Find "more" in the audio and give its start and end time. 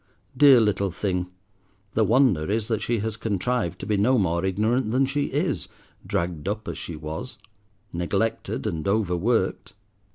4.17-4.43